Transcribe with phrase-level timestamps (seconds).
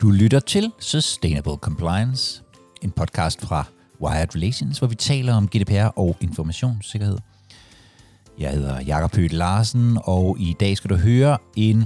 [0.00, 2.42] Du lytter til Sustainable Compliance,
[2.82, 3.64] en podcast fra
[4.00, 7.18] Wired Relations, hvor vi taler om GDPR og informationssikkerhed.
[8.38, 11.84] Jeg hedder Jakob Høgh Larsen, og i dag skal du høre en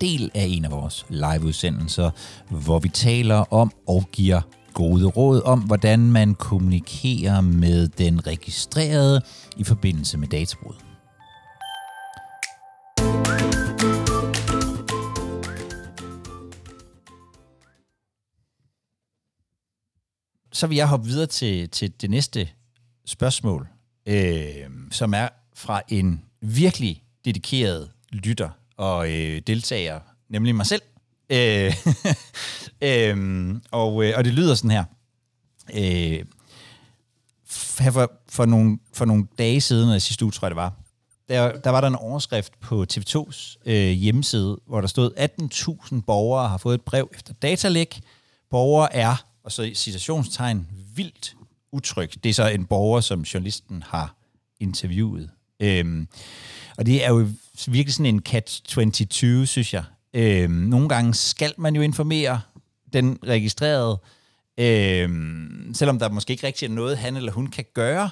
[0.00, 2.10] del af en af vores liveudsendelser,
[2.50, 4.40] hvor vi taler om og giver
[4.74, 9.22] gode råd om, hvordan man kommunikerer med den registrerede
[9.56, 10.74] i forbindelse med databrud.
[20.52, 22.48] Så vil jeg hoppe videre til, til det næste
[23.06, 23.68] spørgsmål,
[24.06, 30.82] øh, som er fra en virkelig dedikeret lytter og øh, deltager, nemlig mig selv.
[31.30, 31.74] Øh,
[32.88, 34.84] øh, og, øh, og det lyder sådan her.
[35.74, 36.24] Øh,
[37.46, 40.72] for, for, nogle, for nogle dage siden, eller sidste uge tror jeg det var,
[41.28, 45.10] der, der var der en overskrift på TV2's øh, hjemmeside, hvor der stod,
[45.92, 48.00] 18.000 borgere har fået et brev efter datalæk.
[48.50, 51.34] Borgere er, og så i citationstegn, vildt
[51.72, 52.24] utryg.
[52.24, 54.16] Det er så en borger, som journalisten har
[54.60, 55.30] interviewet.
[55.60, 56.08] Øhm,
[56.76, 57.28] og det er jo
[57.66, 59.84] virkelig sådan en catch-22, synes jeg.
[60.14, 62.40] Øh, nogle gange skal man jo informere
[62.92, 64.00] den registrerede,
[64.58, 65.08] øh,
[65.74, 68.10] selvom der måske ikke rigtig er noget, han eller hun kan gøre.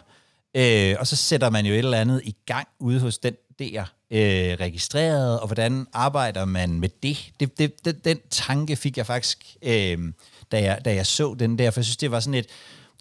[0.56, 3.80] Øh, og så sætter man jo et eller andet i gang ude hos den der
[4.10, 7.32] øh, registrerede, og hvordan arbejder man med det?
[7.40, 10.12] det, det, det den tanke fik jeg faktisk, øh,
[10.52, 12.46] da, jeg, da jeg så den der, for jeg synes, det var sådan et,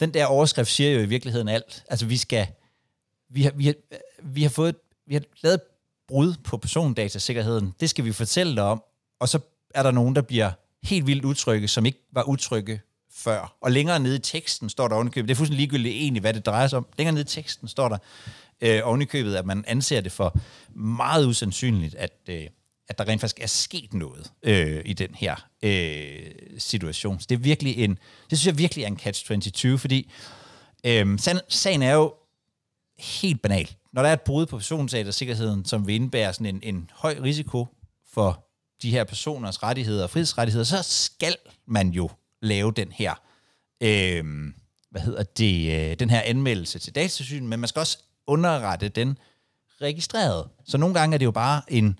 [0.00, 1.84] den der overskrift siger jo i virkeligheden alt.
[1.90, 2.46] Altså, vi skal,
[3.30, 3.74] vi har, vi har,
[4.22, 4.76] vi har fået,
[5.06, 5.60] vi har lavet
[6.08, 7.74] brud på persondatasikkerheden.
[7.80, 8.82] Det skal vi fortælle dig om.
[9.20, 9.38] Og så
[9.74, 10.50] er der nogen, der bliver
[10.82, 12.80] helt vildt utrygge, som ikke var utrygge
[13.12, 13.56] før.
[13.60, 16.46] Og længere nede i teksten står der ovenikøbet, det er fuldstændig ligegyldigt egentlig, hvad det
[16.46, 16.86] drejer sig om.
[16.98, 17.98] Længere nede i teksten står der
[18.60, 20.38] øh, ovenikøbet, at man anser det for
[20.74, 22.46] meget usandsynligt, at, øh,
[22.88, 27.20] at der rent faktisk er sket noget øh, i den her øh, situation.
[27.20, 27.98] Så det er virkelig en,
[28.30, 30.10] det synes jeg virkelig er en catch-22, fordi
[30.86, 32.14] øh, sagen er jo
[32.98, 33.70] helt banal.
[33.92, 37.66] Når der er et brud på personsagersikkerheden, som vil indebære sådan en, en høj risiko
[38.12, 38.47] for
[38.82, 42.10] de her personers rettigheder og frihedsrettigheder, så skal man jo
[42.42, 43.14] lave den her,
[43.80, 44.24] øh,
[44.90, 49.18] hvad hedder det, øh, den her anmeldelse til datasynet, men man skal også underrette den
[49.80, 50.48] registreret.
[50.66, 51.98] Så nogle gange er det jo bare en,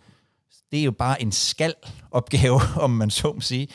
[0.70, 3.68] det er jo bare en skal-opgave, om man så må sige.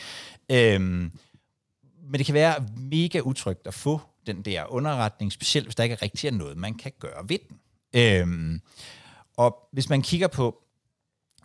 [0.51, 5.83] Øh, men det kan være mega utrygt at få den der underretning, specielt hvis der
[5.83, 7.59] ikke rigtig noget, man kan gøre ved den.
[7.95, 8.61] Øhm,
[9.37, 10.62] og hvis man kigger på,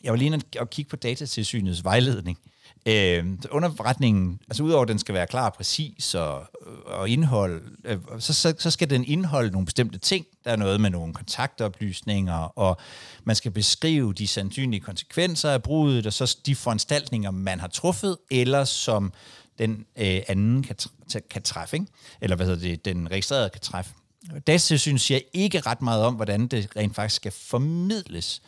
[0.05, 2.39] jeg var lige at kigge på datatilsynets vejledning,
[2.87, 6.45] Øh, underretningen, altså udover at den skal være klar og præcis og,
[6.87, 10.27] og indhold, øh, så, så, så skal den indeholde nogle bestemte ting.
[10.45, 12.77] Der er noget med nogle kontaktoplysninger, og
[13.25, 18.17] man skal beskrive de sandsynlige konsekvenser af brudet, og så de foranstaltninger, man har truffet,
[18.31, 19.13] eller som
[19.59, 20.77] den øh, anden kan,
[21.31, 21.87] kan træffe, ikke?
[22.21, 23.95] eller hvad hedder det, den registrerede kan træffe.
[24.47, 28.43] Datatilsynet siger ikke ret meget om, hvordan det rent faktisk skal formidles.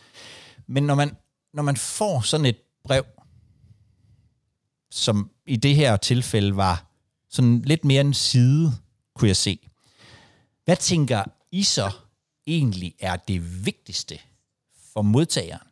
[0.66, 1.16] Men når man,
[1.52, 3.04] når man får sådan et brev,
[4.90, 6.86] som i det her tilfælde var
[7.28, 8.72] sådan lidt mere en side,
[9.14, 9.70] kunne jeg se.
[10.64, 11.92] Hvad tænker I så
[12.46, 14.18] egentlig er det vigtigste
[14.92, 15.66] for modtageren?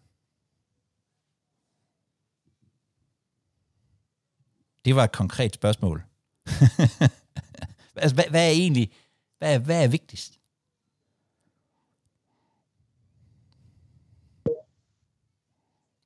[4.85, 6.05] Det var et konkret spørgsmål.
[7.97, 8.93] altså, hvad, hvad er egentlig,
[9.39, 10.38] hvad er, hvad er vigtigst?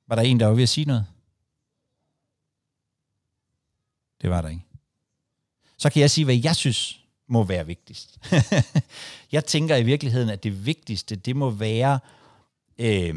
[0.07, 1.05] Var der en, der var ved at sige noget?
[4.21, 4.65] Det var der ikke.
[5.77, 8.19] Så kan jeg sige, hvad jeg synes må være vigtigst.
[9.31, 11.99] jeg tænker i virkeligheden, at det vigtigste, det må være,
[12.77, 13.15] øh,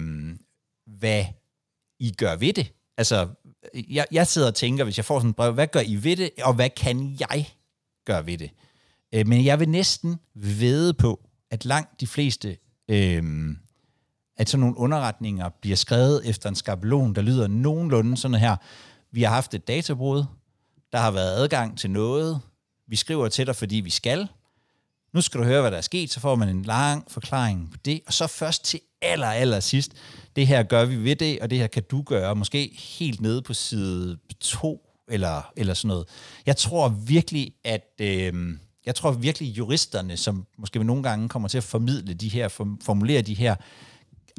[0.86, 1.24] hvad
[1.98, 2.72] I gør ved det.
[2.96, 3.28] Altså,
[3.74, 6.16] jeg, jeg sidder og tænker, hvis jeg får sådan et brev, hvad gør I ved
[6.16, 7.54] det, og hvad kan jeg
[8.04, 8.50] gøre ved det?
[9.12, 12.56] Øh, men jeg vil næsten vede på, at langt de fleste
[12.88, 13.22] øh,
[14.36, 18.56] at sådan nogle underretninger bliver skrevet efter en skabelon, der lyder nogenlunde sådan her.
[19.12, 20.24] Vi har haft et databrud,
[20.92, 22.40] der har været adgang til noget,
[22.88, 24.28] vi skriver til dig, fordi vi skal.
[25.12, 27.76] Nu skal du høre, hvad der er sket, så får man en lang forklaring på
[27.84, 29.92] det, og så først til aller, aller sidst,
[30.36, 33.42] det her gør vi ved det, og det her kan du gøre, måske helt nede
[33.42, 36.08] på side 2, eller, eller sådan noget.
[36.46, 41.58] Jeg tror virkelig, at øh, jeg tror virkelig juristerne, som måske nogle gange kommer til
[41.58, 42.48] at formidle de her,
[42.82, 43.56] formulere de her,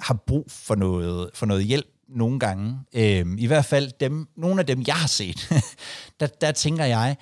[0.01, 2.79] har brug for noget, for noget hjælp nogle gange.
[2.94, 5.49] Øhm, I hvert fald dem, nogle af dem, jeg har set,
[6.19, 7.15] der, der tænker jeg,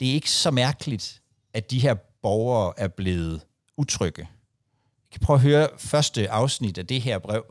[0.00, 1.22] det er ikke så mærkeligt,
[1.54, 3.40] at de her borgere er blevet
[3.76, 4.22] utrygge.
[4.22, 7.44] Jeg kan prøve at høre første afsnit af det her brev.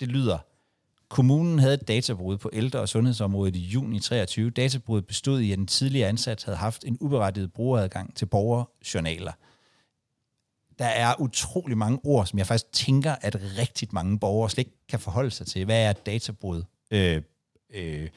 [0.00, 0.38] Det lyder,
[1.12, 4.50] Kommunen havde et databrud på ældre- og sundhedsområdet i juni 23.
[4.50, 9.32] Databruddet bestod i, at den tidligere ansat havde haft en uberettiget brugeradgang til borgerjournaler.
[10.78, 14.86] Der er utrolig mange ord, som jeg faktisk tænker, at rigtig mange borgere slet ikke
[14.88, 15.64] kan forholde sig til.
[15.64, 16.62] Hvad er et databrud?
[16.90, 17.22] Øh,
[17.74, 18.08] øh,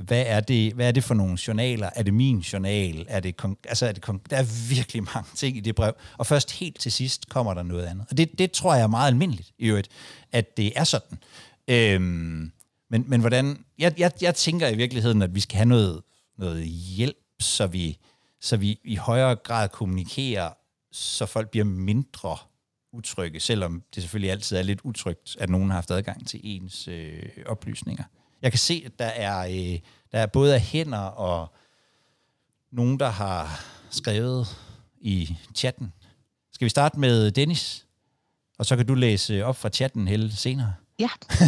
[0.00, 1.90] hvad er, det, hvad er det for nogle journaler?
[1.96, 3.06] Er det min journal?
[3.08, 3.34] Er det,
[3.68, 5.92] altså er det, der er virkelig mange ting i det brev.
[6.18, 8.06] Og først helt til sidst kommer der noget andet.
[8.10, 9.88] Og det, det tror jeg er meget almindeligt i øvrigt,
[10.32, 11.18] at det er sådan.
[11.68, 12.52] Øhm,
[12.90, 13.64] men, men hvordan...
[13.78, 16.02] Jeg, jeg, jeg tænker i virkeligheden, at vi skal have noget,
[16.38, 17.98] noget hjælp, så vi,
[18.40, 20.50] så vi i højere grad kommunikerer,
[20.92, 22.36] så folk bliver mindre
[22.92, 26.88] utrygge, selvom det selvfølgelig altid er lidt utrygt, at nogen har haft adgang til ens
[26.88, 28.04] øh, oplysninger.
[28.42, 29.78] Jeg kan se, at der er, øh,
[30.12, 31.54] der er både hænder og
[32.70, 34.46] nogen, der har skrevet
[35.00, 35.92] i chatten.
[36.52, 37.86] Skal vi starte med Dennis?
[38.58, 40.74] Og så kan du læse op fra chatten hele senere.
[40.98, 41.08] Ja.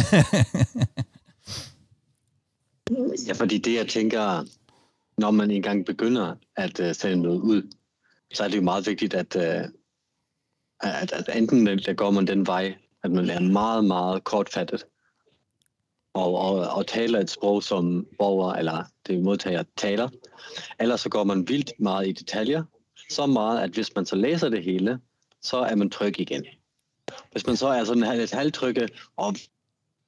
[3.27, 4.45] ja, fordi det, jeg tænker,
[5.17, 7.71] når man engang begynder at uh, sende noget ud,
[8.35, 9.69] så er det jo meget vigtigt, at, uh,
[10.81, 14.85] at, at enten der går man den vej, at man lærer meget, meget kortfattet,
[16.13, 20.09] og, og, og taler et sprog, som borger eller det modtager taler.
[20.79, 22.63] Eller så går man vildt meget i detaljer,
[23.09, 24.99] så meget, at hvis man så læser det hele,
[25.41, 26.45] så er man tryg igen.
[27.31, 29.35] Hvis man så er sådan lidt halvtrygge, og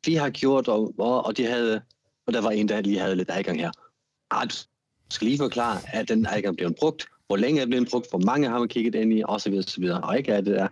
[0.06, 1.81] vi har gjort, og, og, og de havde,
[2.27, 3.71] og der var en, der lige havde lidt adgang her.
[4.31, 4.56] Ah, du
[5.09, 8.19] skal lige forklare, at den adgang blev brugt, hvor længe er den blevet brugt, hvor
[8.19, 9.53] mange har man kigget ind i, osv.
[9.53, 9.83] osv.
[10.03, 10.68] Og ikke er det der.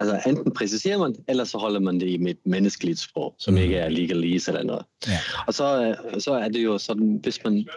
[0.00, 3.76] Altså enten præciserer man, eller så holder man det i et menneskeligt sprog, som ikke
[3.76, 4.84] er legalese eller noget.
[5.08, 5.18] Ja.
[5.46, 7.68] Og så, øh, så er det jo sådan, hvis man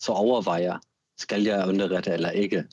[0.00, 0.78] så overvejer,
[1.18, 2.64] skal jeg underrette eller ikke?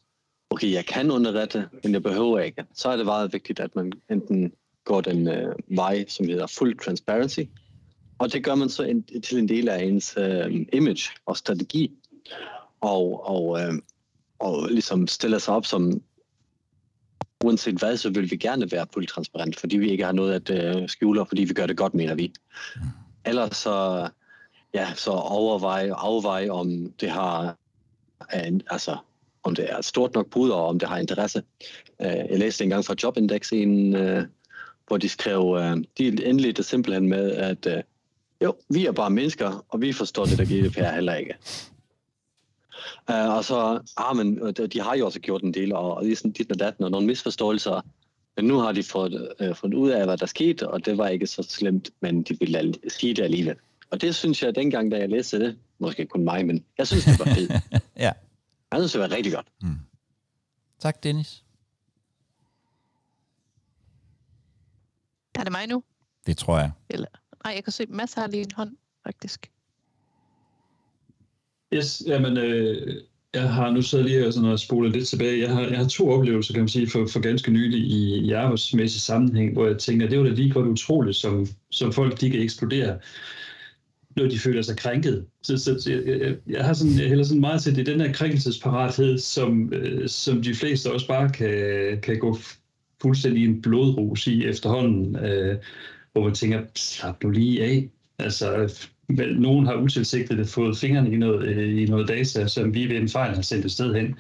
[0.50, 2.66] Okay, jeg kan underrette, men jeg behøver ikke.
[2.74, 4.54] Så er det meget vigtigt, at man enten
[4.84, 7.40] går den øh, vej, som hedder full transparency,
[8.18, 11.92] og det gør man så en, til en del af ens øh, image og strategi,
[12.82, 13.74] og, og, øh,
[14.40, 16.02] og ligesom stiller sig op som,
[17.44, 20.76] uanset hvad, så vil vi gerne være fuldt transparent, fordi vi ikke har noget at
[20.76, 22.34] øh, skjule, fordi vi gør det godt, mener vi.
[23.26, 24.08] Ellers så,
[24.74, 27.58] ja, så overveje og afveje, om det har
[28.46, 28.98] en, altså,
[29.44, 31.44] om det er et stort nok brud, og om det har interesse.
[32.02, 34.24] Øh, jeg læste engang fra Jobindex en, øh,
[34.88, 37.86] hvor de skrev, øh, de endelig det simpelthen med, at
[38.44, 41.36] jo, vi er bare mennesker, og vi forstår det, der GDPR heller ikke.
[43.10, 46.12] Uh, og så, ah, men de har jo også gjort en del, og, og det
[46.12, 47.82] er sådan dit og datten, og nogle misforståelser.
[48.36, 51.08] Men nu har de fået, uh, fundet ud af, hvad der skete, og det var
[51.08, 53.56] ikke så slemt, men de ville sige det alligevel.
[53.92, 57.06] Og det synes jeg, dengang, da jeg læste det, måske kun mig, men jeg synes,
[57.06, 57.52] det var fedt.
[58.06, 58.12] ja.
[58.72, 59.48] Jeg synes, det var rigtig godt.
[59.62, 59.80] Mm.
[60.80, 61.44] Tak, Dennis.
[65.36, 65.84] Er det mig nu?
[66.28, 66.72] Det tror jeg.
[66.90, 67.08] Eller,
[67.44, 69.52] nej, jeg kan se, masser har lige en hånd, faktisk.
[71.74, 73.02] Yes, jamen, øh,
[73.34, 75.42] jeg har nu siddet lige og, sådan og spolet lidt tilbage.
[75.42, 78.32] Jeg har, jeg har to oplevelser, kan man sige, for, for ganske nylig i, i
[78.32, 82.30] arbejdsmæssig sammenhæng, hvor jeg tænker, det var da lige godt utroligt, som, som folk de
[82.30, 83.00] kan eksplodere,
[84.16, 85.26] når de føler sig krænket.
[85.44, 87.92] Så, så, så jeg, jeg, jeg, har sådan, jeg hælder sådan meget til, det er
[87.92, 92.38] den her krænkelsesparathed, som, øh, som de fleste også bare kan, kan gå
[93.02, 95.58] fuldstændig en blodrus i efterhånden, øh,
[96.14, 97.90] hvor man tænker, slap nu lige af.
[98.20, 98.70] Altså,
[99.10, 102.98] vel, nogen har utilsigtet fået fingrene i noget, øh, i noget data, som vi ved
[102.98, 104.16] en fejl har sendt et sted hen.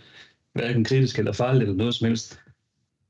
[0.54, 2.40] Hverken kritisk eller fejl eller noget som helst.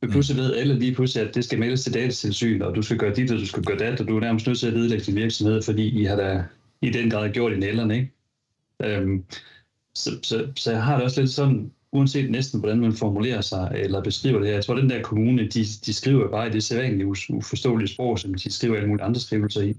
[0.01, 2.97] Men pludselig ved alle lige pludselig, at det skal meldes til datatilsyn, og du skal
[2.97, 5.05] gøre dit, og du skal gøre dat, og du er nærmest nødt til at vedlægge
[5.05, 6.43] din virksomhed, fordi I har da
[6.81, 8.11] i den grad gjort i nælderne, ikke?
[8.83, 9.23] Øhm,
[9.95, 13.71] så, så, så jeg har det også lidt sådan, uanset næsten hvordan man formulerer sig
[13.75, 14.55] eller beskriver det her.
[14.55, 18.19] Jeg tror, at den der kommune, de, de skriver bare i det sædvanlige uforståelige sprog,
[18.19, 19.75] som de skriver alle mulige andre skrivelser i.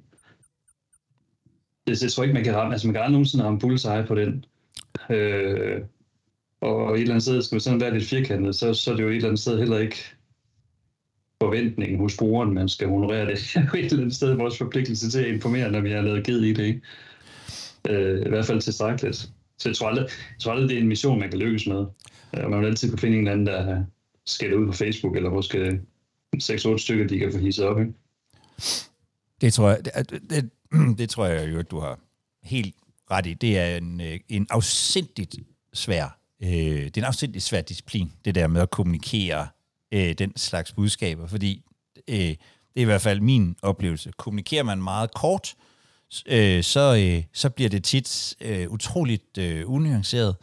[1.87, 4.15] Det, jeg tror ikke, man kan ramme, altså man kan aldrig nogensinde ramme bullseye på
[4.15, 4.45] den.
[5.11, 5.81] Øh,
[6.61, 9.03] og et eller andet sted skal man sådan være lidt firkantet, så, så er det
[9.03, 9.97] jo et eller andet sted heller ikke
[11.43, 13.39] forventningen hos brugeren, man skal honorere det.
[13.55, 16.01] Det er jo et eller andet sted vores forpligtelse til at informere, når vi har
[16.01, 16.65] lavet ged i det.
[16.65, 16.81] Ikke?
[17.89, 19.17] Øh, I hvert fald tilstrækkeligt.
[19.59, 21.87] Så jeg tror, aldrig, jeg tror aldrig, det er en mission, man kan lykkes med.
[22.37, 23.85] Øh, og man vil altid kunne finde en anden, der
[24.27, 25.81] skal ud på Facebook, eller måske
[26.43, 27.81] 6-8 stykker, de kan få hisset op.
[27.81, 27.93] Ikke?
[29.41, 30.51] Det tror jeg, det, det,
[30.99, 31.99] det tror jeg jo, at du har
[32.43, 32.75] helt
[33.11, 33.35] ret i.
[33.35, 35.37] Det er en, øh, en afsindigt
[35.73, 39.49] svær, øh, det er en afsindigt svær disciplin, det der med at kommunikere
[39.93, 41.63] øh, den slags budskaber, fordi
[42.09, 42.37] øh, det
[42.77, 44.13] er i hvert fald min oplevelse.
[44.17, 45.55] Kommunikerer man meget kort,
[46.27, 50.37] øh, så, øh, så bliver det tit øh, utroligt øh, unuanceret.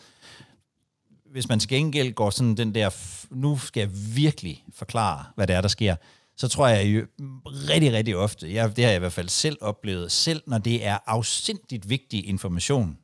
[1.31, 2.89] hvis man til gengæld går sådan den der,
[3.31, 5.95] nu skal jeg virkelig forklare, hvad det er, der sker,
[6.37, 7.05] så tror jeg jo
[7.45, 10.85] rigtig, rigtig ofte, jeg, det har jeg i hvert fald selv oplevet, selv når det
[10.85, 12.97] er afsindigt vigtig information,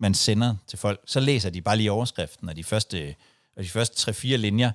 [0.00, 3.14] man sender til folk, så læser de bare lige overskriften og de første,
[3.56, 4.70] og de første 3-4 linjer.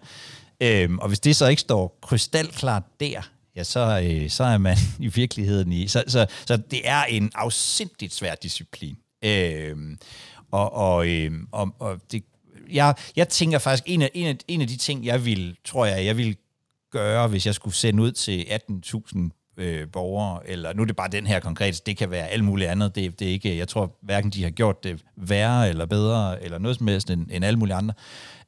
[0.62, 3.22] Øhm, og hvis det så ikke står krystalklart der,
[3.56, 5.88] ja, så, øh, så er man i virkeligheden i.
[5.88, 8.98] Så, så, så det er en afsindigt svær disciplin.
[9.24, 9.98] Øhm,
[10.52, 12.24] og, og, øhm, og, og det,
[12.72, 15.86] jeg, jeg tænker faktisk, en af, en, af, en af de ting, jeg vil, tror
[15.86, 16.38] jeg, jeg vil
[16.92, 21.10] gøre, hvis jeg skulle sende ud til 18.000 øh, borgere, eller nu er det bare
[21.10, 23.98] den her konkret, det kan være alt muligt andet, det, det er ikke, jeg tror
[24.02, 27.60] hverken de har gjort det værre eller bedre, eller noget som helst end, end alle
[27.60, 27.94] mulige andre.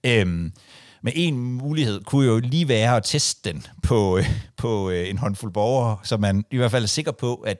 [0.03, 0.53] Øhm,
[1.01, 4.25] men en mulighed kunne jo lige være at teste den på, øh,
[4.58, 7.58] på øh, en håndfuld borgere, så man i hvert fald er sikker på, at,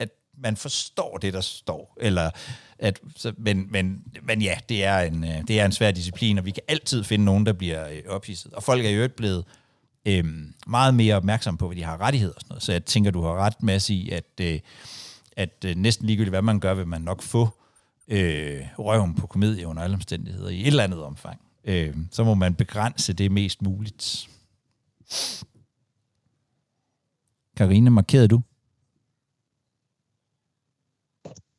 [0.00, 0.08] at
[0.38, 1.96] man forstår det, der står.
[2.00, 2.30] Eller
[2.78, 6.38] at, så, men, men, men ja, det er, en, øh, det er en svær disciplin,
[6.38, 8.52] og vi kan altid finde nogen, der bliver øh, ophidset.
[8.52, 9.65] Og folk er jo ikke blevet øh,
[10.06, 12.62] Øhm, meget mere opmærksom på, hvad de har rettigheder og sådan noget.
[12.62, 14.60] Så jeg tænker, du har ret med i, at, øh,
[15.36, 17.48] at øh, næsten ligegyldigt, hvad man gør, vil man nok få
[18.08, 21.40] øh, røven på komedie under alle omstændigheder i et eller andet omfang.
[21.64, 24.28] Øh, så må man begrænse det mest muligt.
[27.56, 28.42] Karine, markerede du?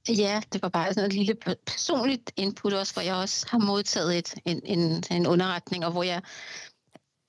[0.09, 1.35] Ja, det var bare sådan et lille
[1.65, 6.03] personligt input også, hvor jeg også har modtaget et, en, en, en underretning, og hvor
[6.03, 6.21] jeg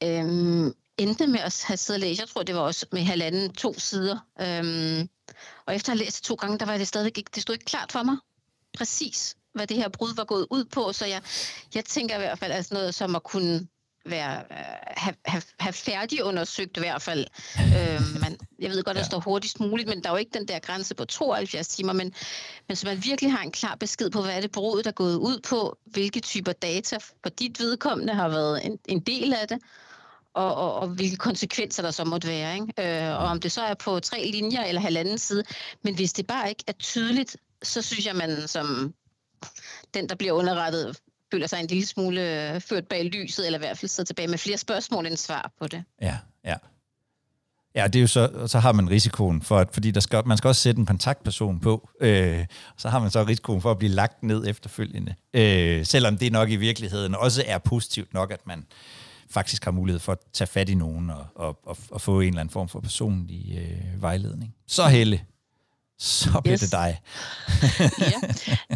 [0.03, 2.21] øhm, endte med at have siddet og læst.
[2.21, 4.19] Jeg tror, det var også med halvanden to sider.
[4.41, 5.09] Øhm,
[5.67, 7.55] og efter at have læst det to gange, der var det stadigvæk ikke, det stod
[7.55, 8.17] ikke klart for mig
[8.79, 10.93] præcis, hvad det her brud var gået ud på.
[10.93, 11.23] Så jeg,
[11.75, 13.67] jeg tænker i hvert fald, at noget som at kunne
[14.07, 14.43] være,
[14.87, 17.27] have, have, have færdigundersøgt i hvert fald.
[17.59, 19.07] Øh, man, jeg ved godt, at der ja.
[19.07, 22.15] står hurtigst muligt, men der er jo ikke den der grænse på 72 timer, men,
[22.69, 24.95] men så man virkelig har en klar besked på, hvad er det brudet, der er
[24.95, 29.49] gået ud på, hvilke typer data for dit vedkommende har været en, en del af
[29.49, 29.59] det,
[30.39, 32.55] og, og, og hvilke konsekvenser der så måtte være.
[32.55, 33.07] Ikke?
[33.07, 35.43] Øh, og om det så er på tre linjer eller halvanden side,
[35.85, 38.95] men hvis det bare ikke er tydeligt, så synes jeg, man som
[39.95, 40.97] den, der bliver underrettet,
[41.33, 44.29] føler sig en lille smule øh, ført bag lyset, eller i hvert fald sidder tilbage
[44.29, 45.85] med flere spørgsmål end svar på det.
[46.03, 46.55] Ja, ja.
[47.75, 50.39] Ja, det er jo så, så har man risikoen for, at, fordi der skal, man
[50.39, 53.93] skal også sætte en kontaktperson på, øh, så har man så risikoen for at blive
[53.93, 55.15] lagt ned efterfølgende.
[55.35, 58.67] Øh, selvom det nok i virkeligheden også er positivt nok, at man
[59.31, 62.29] faktisk har mulighed for at tage fat i nogen og, og, og, og få en
[62.29, 64.55] eller anden form for personlig øh, vejledning.
[64.67, 65.21] Så Helle,
[66.01, 66.61] så bliver yes.
[66.61, 67.01] det dig.
[68.01, 68.21] ja,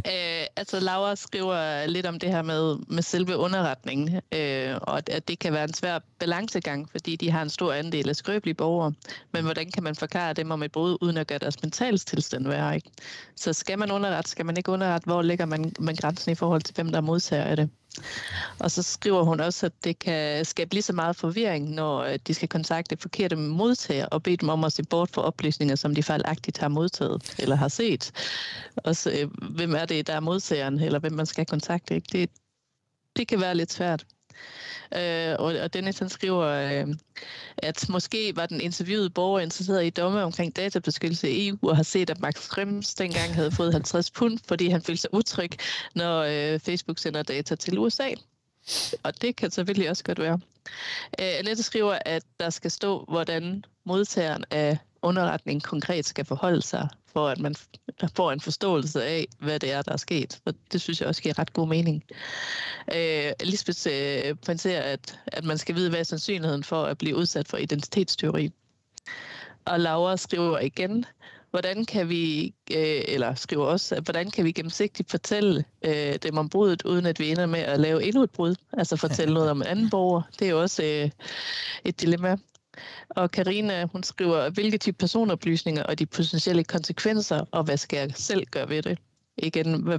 [0.41, 5.09] øh, altså Laura skriver lidt om det her med, med selve underretningen, øh, og at,
[5.09, 8.55] at det kan være en svær balancegang, fordi de har en stor andel af skrøbelige
[8.55, 8.93] borgere.
[9.33, 12.75] Men hvordan kan man forklare dem om et brud, uden at gøre deres mentalstilstand værre?
[12.75, 12.91] Ikke?
[13.37, 16.63] Så skal man underrette, skal man ikke underrette, hvor ligger man, man grænsen i forhold
[16.63, 17.71] til, hvem der modtager af det?
[18.59, 22.19] Og så skriver hun også, at det kan skabe lige så meget forvirring, når øh,
[22.27, 25.95] de skal kontakte forkerte modtager og bede dem om at se bort for oplysninger, som
[25.95, 28.13] de fejlagtigt har modtaget eller har set.
[28.77, 31.95] Og så, øh, hvem er det, der er modtageren, eller hvem man skal kontakte.
[31.95, 32.09] Ikke?
[32.13, 32.31] Det,
[33.17, 34.07] det kan være lidt svært.
[34.97, 36.95] Øh, og, og Dennis han skriver, øh,
[37.57, 41.83] at måske var den interviewede borger interesseret i domme omkring databeskyttelse i EU, og har
[41.83, 45.51] set, at Max Schrems dengang havde fået 50 pund, fordi han følte sig utryg,
[45.95, 48.09] når øh, Facebook sender data til USA.
[49.03, 50.41] Og det kan selvfølgelig også godt være.
[51.21, 56.89] Øh, Annette skriver, at der skal stå, hvordan modtageren af underretning konkret skal forholde sig,
[57.13, 57.55] for at man
[58.17, 60.41] får en forståelse af, hvad det er, der er sket.
[60.45, 62.05] Og det synes jeg også giver ret god mening.
[62.95, 67.17] Øh, Lisbeth øh, pointerer, at, at man skal vide, hvad er sandsynligheden for at blive
[67.17, 68.51] udsat for identitetsteori.
[69.65, 71.05] Og Laura skriver igen,
[71.51, 76.39] hvordan kan vi, øh, eller skriver også, at hvordan kan vi gennemsigtigt fortælle øh, dem
[76.39, 79.51] om brudet, uden at vi ender med at lave endnu et brud, altså fortælle noget
[79.51, 80.23] om en anden borger.
[80.39, 81.11] Det er jo også øh,
[81.85, 82.37] et dilemma.
[83.09, 88.13] Og Karina, hun skriver, hvilke type personoplysninger og de potentielle konsekvenser, og hvad skal jeg
[88.15, 88.99] selv gøre ved det?
[89.39, 89.99] Igen, hvad,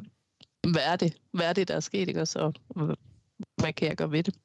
[0.71, 1.17] hvad er det?
[1.31, 2.21] Hvad er det, der er sket, ikke?
[2.21, 2.51] Og så,
[3.57, 4.35] hvad kan jeg gøre ved det?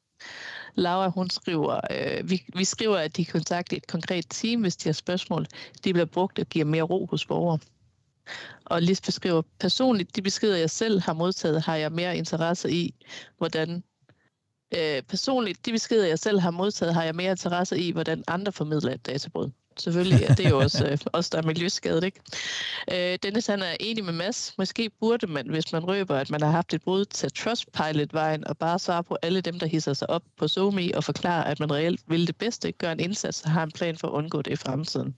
[0.74, 4.88] Laura, hun skriver, øh, vi, vi skriver, at de kontakter et konkret team, hvis de
[4.88, 5.46] har spørgsmål.
[5.84, 7.58] De bliver brugt og giver mere ro hos borgere.
[8.64, 12.94] Og Lis beskriver, personligt, de beskeder, jeg selv har modtaget, har jeg mere interesse i,
[13.38, 13.82] hvordan
[14.76, 18.52] øh, personligt, de beskeder, jeg selv har modtaget, har jeg mere interesse i, hvordan andre
[18.52, 19.50] formidler et databrud.
[19.80, 22.20] Selvfølgelig, ja, det er jo også øh, os, der er miljøskadet, ikke?
[22.92, 24.54] Øh, Dennis, han er enig med Mads.
[24.58, 28.58] Måske burde man, hvis man røber, at man har haft et brud til Trustpilot-vejen, og
[28.58, 31.72] bare svare på alle dem, der hisser sig op på SoMe og forklare, at man
[31.72, 34.52] reelt vil det bedste, gøre en indsats og har en plan for at undgå det
[34.52, 35.16] i fremtiden.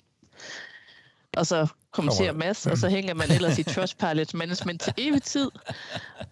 [1.37, 5.51] Og så kommenterer Mads, og så hænger man ellers i Trustpilot Management til evig tid.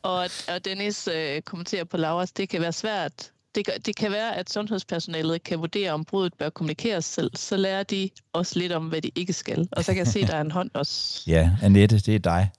[0.03, 3.33] Og, og Dennis øh, kommenterer på Lauras, det kan være svært.
[3.55, 7.31] Det, det kan være, at sundhedspersonalet kan vurdere, om brudet bør kommunikeres selv.
[7.37, 9.69] Så lærer de også lidt om, hvad de ikke skal.
[9.73, 11.23] Og så kan jeg se, at der er en hånd også.
[11.27, 12.51] Ja, Annette, det er dig.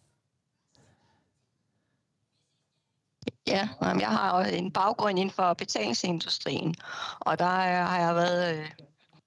[3.47, 6.75] Ja, jeg har en baggrund inden for betalingsindustrien,
[7.19, 8.65] og der har jeg været øh,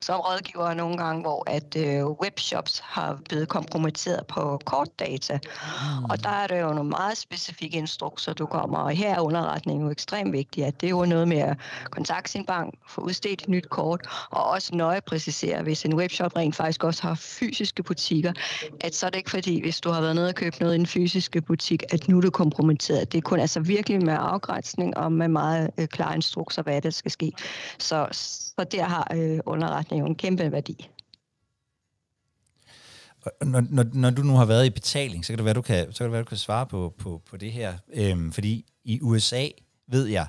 [0.02, 5.38] som rådgiver nogle gange, hvor at øh, webshops har blevet kompromitteret på kortdata.
[5.42, 6.04] Mm.
[6.04, 9.84] Og der er der jo nogle meget specifikke instrukser, du kommer, og her er underretningen
[9.84, 11.56] jo ekstremt vigtig, at det er jo noget med at
[11.90, 16.36] kontakte sin bank, få udstedt et nyt kort, og også nøje præcisere, hvis en webshop
[16.36, 18.32] rent faktisk også har fysiske butikker,
[18.80, 20.78] at så er det ikke fordi, hvis du har været nede og købt noget i
[20.80, 23.12] en fysiske butik, at nu er det kompromitteret.
[23.12, 26.90] Det er kun altså virkelig med afgrænsning og med meget øh, klare instrukser, hvad der
[26.90, 27.32] skal ske.
[27.78, 30.88] Så, så der har øh, underretningen jo en kæmpe værdi.
[33.42, 35.92] Når, når, når du nu har været i betaling, så kan det være, du kan,
[35.92, 37.74] så kan, det være, du kan svare på, på, på det her.
[37.94, 39.48] Øhm, fordi i USA
[39.86, 40.26] ved jeg,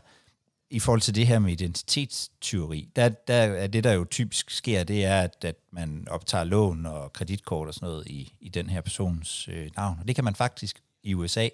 [0.69, 4.83] i forhold til det her med identitetstyveri, der, der er det, der jo typisk sker,
[4.83, 8.69] det er, at, at man optager lån og kreditkort og sådan noget i, i den
[8.69, 9.97] her persons øh, navn.
[10.01, 11.49] Og det kan man faktisk i USA,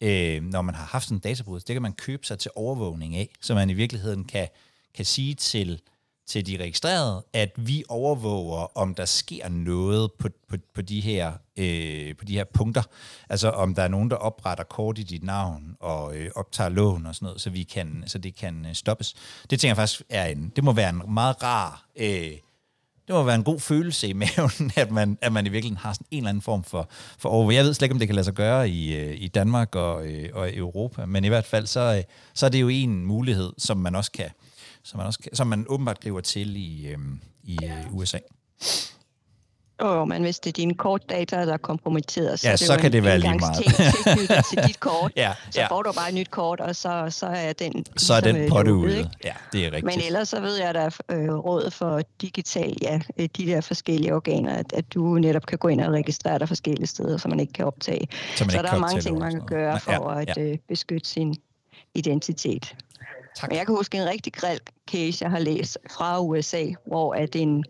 [0.00, 3.16] øh, når man har haft sådan en databrud, det kan man købe sig til overvågning
[3.16, 4.48] af, så man i virkeligheden kan,
[4.94, 5.80] kan sige til
[6.28, 11.32] til de registrerede, at vi overvåger, om der sker noget på, på, på, de her,
[11.56, 12.82] øh, på de her punkter.
[13.28, 17.06] Altså om der er nogen, der opretter kort i dit navn og øh, optager lån
[17.06, 19.14] og sådan noget, så, vi kan, så det kan øh, stoppes.
[19.50, 22.32] Det tænker jeg faktisk er en, det må være en meget rar, øh,
[23.06, 25.92] det må være en god følelse i maven, at man, at man i virkeligheden har
[25.92, 27.56] sådan en eller anden form for, for overvågning.
[27.56, 30.06] Jeg ved slet ikke, om det kan lade sig gøre i, øh, i Danmark og,
[30.06, 32.02] øh, og i Europa, men i hvert fald så, øh,
[32.34, 34.30] så er det jo en mulighed, som man også kan,
[34.82, 36.98] som man, også, som man åbenbart griber til i, øh,
[37.42, 38.18] i øh, USA.
[39.82, 42.92] Jo, men hvis det er dine kortdata, der er kompromitteret, så, ja, så, så kan
[42.92, 43.64] det være lige meget.
[44.50, 47.52] til dit kort, ja, så får du bare et nyt kort, og så, så er
[47.52, 49.10] den Så er den potte ude.
[49.24, 49.84] Ja, det er rigtigt.
[49.84, 53.46] Men ellers så ved jeg, at der er øh, råd for digital, ja, øh, de
[53.46, 57.16] der forskellige organer, at, at du netop kan gå ind og registrere dig forskellige steder,
[57.16, 58.08] så man ikke kan optage.
[58.36, 60.30] Så, så der er mange ting, man kan gøre for ja, ja.
[60.30, 61.36] at øh, beskytte sin
[61.94, 62.74] identitet.
[63.38, 63.50] Tak.
[63.50, 67.36] Men jeg kan huske en rigtig græld case, jeg har læst fra USA, hvor at
[67.36, 67.64] en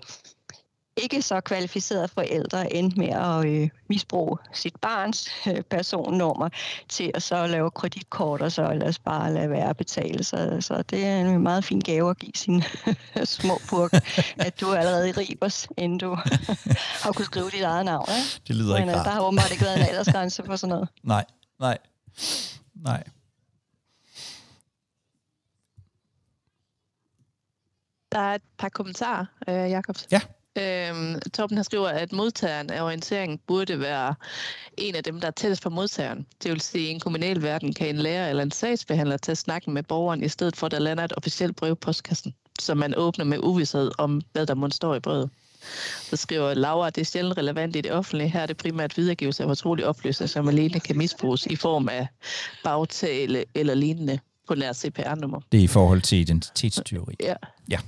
[1.02, 6.48] ikke så kvalificeret forældre endte med at øh, misbruge sit barns øh, personnummer
[6.88, 10.24] til at så lave kreditkort og så ellers bare lade være at betale.
[10.24, 12.62] Så, så det er en meget fin gave at give sin
[13.24, 13.92] små purk,
[14.38, 16.14] at du er allerede Ribers, inden du
[17.02, 18.08] har kunnet skrive dit eget navn.
[18.08, 18.42] Ikke?
[18.48, 19.06] Det lyder Men, ikke rart.
[19.06, 20.88] Der har åbenbart ikke været en aldersgrænse for sådan noget.
[21.02, 21.24] Nej,
[21.60, 21.78] nej,
[22.74, 23.04] nej.
[28.12, 30.06] Der er et par kommentarer, øh, Jacobs.
[30.12, 30.20] Ja.
[30.58, 34.14] Øhm, Torben har skriver, at modtageren af orientering burde være
[34.76, 36.26] en af dem, der er tættest på modtageren.
[36.42, 39.36] Det vil sige, at i en kommunal verden kan en lærer eller en sagsbehandler tage
[39.36, 42.78] snakken med borgeren, i stedet for at der lander et officielt brev i postkassen, som
[42.78, 45.30] man åbner med uvidshed om, hvad der må stå i brevet.
[46.02, 48.28] Så skriver Laura, at det er sjældent relevant i det offentlige.
[48.28, 52.06] Her er det primært videregivelse af fortrolige oplysninger, som alene kan misbruges i form af
[52.64, 54.18] bagtale eller lignende
[54.48, 55.40] på nær CPR-nummer.
[55.52, 57.14] Det er i forhold til identitetstyveri.
[57.20, 57.34] Ja.
[57.70, 57.78] Ja.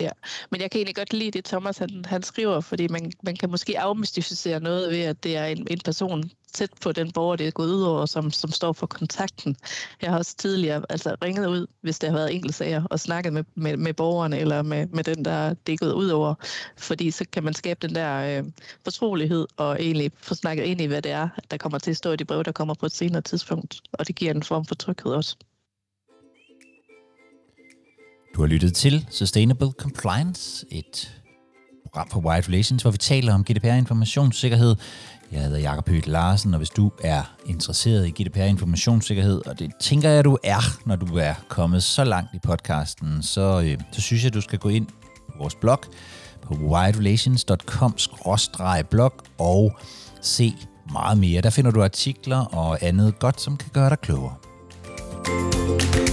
[0.00, 0.10] Ja,
[0.50, 3.50] men jeg kan egentlig godt lide det, Thomas han, han skriver, fordi man, man kan
[3.50, 7.46] måske afmystificere noget ved, at det er en, en person tæt på den borger, det
[7.46, 9.56] er gået ud over, som, som står for kontakten.
[10.02, 13.32] Jeg har også tidligere altså, ringet ud, hvis der har været enkelte sager, og snakket
[13.32, 16.34] med, med, med borgerne eller med, med den, der det er gået ud over.
[16.76, 18.44] Fordi så kan man skabe den der øh,
[18.84, 22.12] fortrolighed og egentlig få snakket ind i, hvad det er, der kommer til at stå
[22.12, 23.80] i de brev, der kommer på et senere tidspunkt.
[23.92, 25.36] Og det giver en form for tryghed også.
[28.38, 31.20] Du har lyttet til Sustainable Compliance, et
[31.84, 34.76] program for Wide Relations, hvor vi taler om GDPR-informationssikkerhed.
[35.32, 40.08] Jeg hedder Jakob Høgh Larsen, og hvis du er interesseret i GDPR-informationssikkerhed, og det tænker
[40.08, 44.24] jeg, du er, når du er kommet så langt i podcasten, så, øh, så synes
[44.24, 45.80] jeg, du skal gå ind på vores blog
[46.42, 49.78] på widerelations.com-blog og
[50.22, 50.54] se
[50.92, 51.40] meget mere.
[51.40, 54.34] Der finder du artikler og andet godt, som kan gøre dig klogere.
[55.24, 56.07] thank you